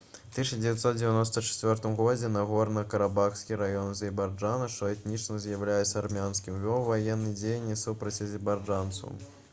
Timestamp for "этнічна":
4.95-5.39